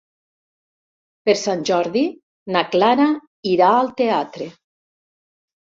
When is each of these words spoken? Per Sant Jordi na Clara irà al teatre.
Per 1.29 1.35
Sant 1.41 1.61
Jordi 1.71 2.03
na 2.57 2.65
Clara 2.73 3.07
irà 3.55 3.71
al 3.77 3.95
teatre. 4.03 4.51